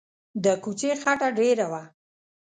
[0.43, 1.83] د کوڅې خټه ډېره وه.